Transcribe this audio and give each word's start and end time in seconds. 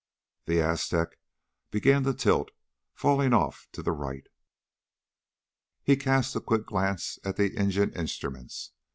The 0.47 0.59
Aztec 0.61 1.19
began 1.69 2.03
to 2.05 2.13
tilt, 2.15 2.49
falling 2.95 3.33
off 3.33 3.67
to 3.73 3.83
the 3.83 3.91
right. 3.91 4.25
He 5.83 5.95
cast 5.95 6.35
a 6.35 6.41
quick 6.41 6.65
glance 6.65 7.19
at 7.23 7.35
the 7.37 7.55
engine 7.55 7.93
instruments. 7.93 8.71